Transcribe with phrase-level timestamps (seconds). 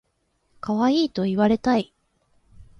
[0.61, 1.93] かわいいと言われたい